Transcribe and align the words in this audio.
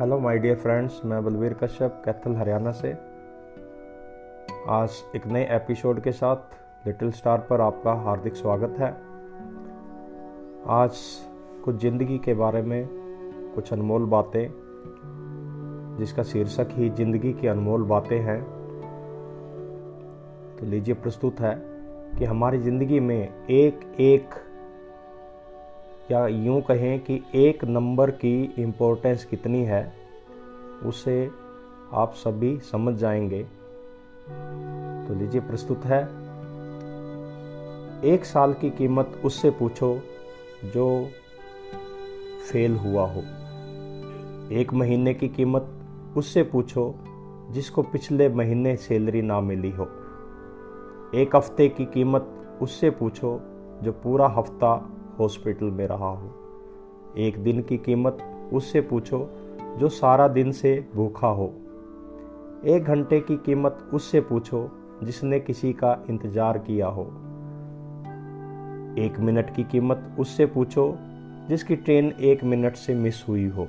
Hello 0.00 0.18
my 0.20 0.38
dear 0.38 0.56
friends 0.56 1.00
मैं 1.04 1.22
बलवीर 1.24 1.52
कश्यप, 1.54 2.02
कैथल, 2.04 2.34
हरियाणा 2.36 2.70
से। 2.70 2.90
आज 4.68 4.90
एक 5.16 5.26
नए 5.26 5.42
एपिसोड 5.50 6.00
के 6.00 6.12
साथ 6.12 6.86
लिटिल 6.86 7.10
स्टार 7.10 7.46
पर 7.50 7.60
आपका 7.60 7.92
हार्दिक 8.04 8.34
स्वागत 8.34 8.78
है। 8.78 8.88
आज 10.74 10.98
कुछ 11.64 11.76
ज़िंदगी 11.76 12.18
के 12.18 12.34
बारे 12.34 12.62
में 12.62 12.88
कुछ 13.54 13.72
अनमोल 13.72 14.06
बातें, 14.06 14.46
जिसका 15.98 16.22
शीर्षक 16.22 16.68
ही 16.70 16.88
ज़िंदगी 16.90 17.32
की 17.32 17.46
अनमोल 17.46 17.82
बातें 17.84 18.18
हैं। 18.20 18.40
तो 20.56 20.66
लीजिए 20.66 20.94
प्रस्तुत 20.94 21.40
है 21.40 21.54
कि 22.18 22.24
हमारी 22.24 22.58
ज़िंदगी 22.58 23.00
में 23.00 23.46
एक 23.46 23.96
एक 24.00 24.34
या 26.10 26.26
यूँ 26.26 26.62
कहें 26.62 27.00
कि 27.00 27.22
एक 27.34 27.64
नंबर 27.64 28.10
की 28.10 28.54
इम्पोर्टेंस 28.58 29.24
कितनी 29.24 29.64
है, 29.64 29.92
उसे 30.84 31.30
आप 31.92 32.12
सभी 32.14 32.60
समझ 32.60 32.94
जाएँगे। 32.94 33.42
तो 35.08 35.14
लीजिए, 35.14 35.40
प्रस्तुत 35.40 35.80
है। 35.84 36.04
एक 38.04 38.24
साल 38.24 38.52
की 38.52 38.70
कीमत 38.70 39.22
उससे 39.24 39.50
पूछो 39.50 39.98
जो 40.64 41.08
फेल 42.52 42.76
हुआ 42.76 43.06
हो। 43.06 43.20
एक 44.52 44.66
महीने 44.74 45.14
की 45.14 45.28
कीमत 45.28 45.68
उससे 46.16 46.42
पूछो 46.42 46.94
जिसको 47.50 47.82
पिछले 47.82 48.28
महीने 48.28 48.76
सैलरी 48.76 49.22
ना 49.22 49.40
मिली 49.40 49.70
हो। 49.70 49.84
एक 51.14 51.30
हफ़्ते 51.36 51.68
की 51.68 51.84
कीमत 51.84 52.58
उससे 52.62 52.90
पूछो 52.90 53.40
जो 53.82 53.92
पूरा 53.92 54.28
हफ़्ता 54.28 54.90
हॉस्पिटल 55.20 55.66
में 55.66 55.86
रहा 55.86 56.08
हो। 56.08 56.30
एक 57.18 57.38
दिन 57.38 57.62
की 57.62 57.78
कीमत 57.78 58.18
उससे 58.52 58.80
पूछो 58.80 59.28
जो 59.78 59.88
सारा 59.88 60.28
दिन 60.28 60.52
से 60.52 60.88
भूखा 60.94 61.26
हो। 61.26 61.52
एक 62.64 62.84
घंटे 62.84 63.20
की 63.20 63.36
कीमत 63.36 63.90
उससे 63.94 64.20
पूछो 64.20 64.68
जिसने 65.02 65.40
किसी 65.40 65.72
का 65.72 66.04
इंतज़ार 66.10 66.58
किया 66.58 66.86
हो। 66.86 67.04
एक 68.98 69.18
मिनट 69.20 69.54
की 69.56 69.64
कीमत 69.64 70.16
उससे 70.18 70.46
पूछो 70.46 70.94
जिसकी 71.48 71.76
ट्रेन 71.76 72.12
एक 72.20 72.44
मिनट 72.44 72.76
से 72.76 72.94
मिस 72.94 73.24
हुई 73.28 73.46
हो। 73.48 73.68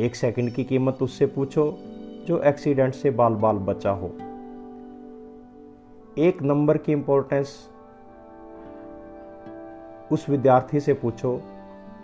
एक 0.00 0.14
सेकंड 0.14 0.50
की 0.50 0.64
कीमत 0.64 0.98
उससे 1.02 1.26
पूछो 1.26 1.78
जो 2.26 2.40
एक्सीडेंट 2.42 2.94
से 2.94 3.10
बाल 3.10 3.34
बाल 3.34 3.56
बचा 3.56 3.90
हो। 3.90 4.10
एक 6.18 6.42
नंबर 6.42 6.76
की 6.76 6.92
इंपॉर्टेंस 6.92 7.70
उस 10.12 10.28
विद्यार्थी 10.28 10.80
से 10.80 10.94
पूछो, 10.94 11.40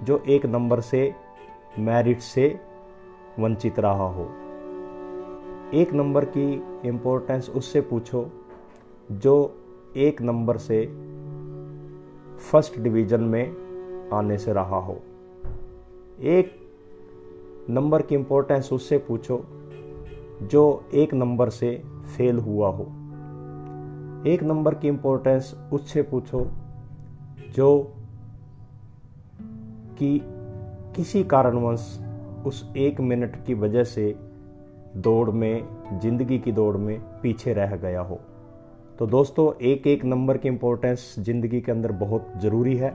जो 0.03 0.23
एक 0.29 0.47
नंबर 0.47 0.81
से 0.81 1.15
मेरिट 1.79 2.21
से 2.21 2.61
वंचित 3.39 3.79
रहा 3.79 4.09
हो। 4.09 4.31
एक 5.75 5.93
नंबर 5.93 6.25
की 6.25 6.63
इम्पोर्टेंस 6.85 7.51
उससे 7.51 7.81
पूछो, 7.81 8.31
जो 9.13 9.55
एक 9.97 10.23
नंबर 10.23 10.57
से 10.57 10.87
फ़र्स्ट 12.51 12.79
डिवीज़न 12.79 13.21
में 13.21 13.57
आने 14.13 14.39
से 14.39 14.53
रहा 14.53 14.77
हो। 14.77 14.99
एक 16.21 16.71
नंबर 17.71 18.03
की 18.03 18.15
इम्पोर्टेंस 18.15 18.73
उससे 18.73 18.99
पूछो, 18.99 19.45
जो 20.43 20.85
एक 20.95 21.15
नंबर 21.15 21.49
से 21.49 21.83
फेल 22.17 22.39
हुआ 22.39 22.69
हो। 22.69 22.83
एक 24.27 24.39
नंबर 24.43 24.75
की 24.75 24.89
इम्पोर्टेंस 24.89 25.57
उससे 25.73 26.03
पूछो, 26.03 26.47
जो 27.57 27.93
कि 29.99 30.19
किसी 30.97 31.23
कारणवश 31.25 31.99
उस 32.47 32.65
एक 32.77 33.01
मिनट 33.01 33.37
की 33.47 33.55
वजह 33.55 33.85
से 33.85 34.15
दौड़ 34.97 35.31
में, 35.31 36.01
ज़िंदगी 36.03 36.39
की 36.39 36.53
दौड़ 36.53 36.77
में 36.77 36.99
पीछे 37.23 37.53
रह 37.53 37.77
गया 37.77 38.01
हो। 38.01 38.21
तो 38.99 39.07
दोस्तों 39.07 39.53
एक 39.63 39.87
एक 39.87 40.05
नंबर 40.05 40.37
की 40.37 40.49
इम्पोर्टेंस 40.49 41.15
ज़िंदगी 41.19 41.61
के 41.61 41.73
अंदर 41.73 41.93
बहुत 41.95 42.33
ज़रूरी 42.37 42.77
है। 42.77 42.91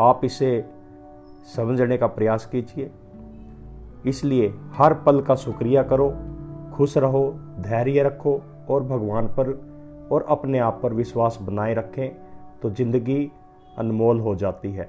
आप 0.00 0.20
इसे 0.24 0.64
समझने 1.54 1.96
का 1.98 2.06
प्रयास 2.08 2.46
कीजिए। 2.46 2.90
इसलिए 4.06 4.52
हर 4.72 4.94
पल 4.96 5.20
का 5.20 5.34
शुक्रिया 5.36 5.82
करो, 5.82 6.08
खुश 6.74 6.96
रहो, 6.98 7.30
धैर्य 7.60 8.02
रखो 8.02 8.40
और 8.70 8.82
भगवान 8.82 9.26
पर 9.38 9.50
और 10.12 10.26
अपने 10.30 10.58
आप 10.58 10.80
पर 10.82 10.92
विश्वास 10.92 11.38
बनाए 11.42 11.74
रखें 11.74 12.10
तो 12.62 12.70
ज़िंदगी 12.70 13.30
अनमोल 13.78 14.20
हो 14.20 14.34
जाती 14.34 14.72
है। 14.72 14.88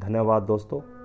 धन्यवाद 0.00 0.42
दोस्तों। 0.42 0.97